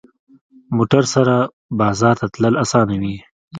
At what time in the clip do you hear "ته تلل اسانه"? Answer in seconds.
2.19-2.95